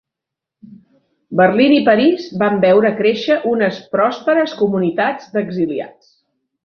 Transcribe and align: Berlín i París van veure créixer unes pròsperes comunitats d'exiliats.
Berlín 1.41 1.75
i 1.75 1.81
París 1.89 2.25
van 2.43 2.57
veure 2.63 2.91
créixer 3.01 3.37
unes 3.53 3.77
pròsperes 3.97 4.57
comunitats 4.63 5.29
d'exiliats. 5.37 6.15